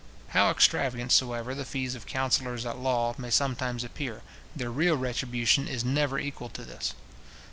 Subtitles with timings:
[0.29, 4.23] How extravagant soever the fees of counsellors at law may sometimes appear,
[4.55, 6.95] their real retribution is never equal to this.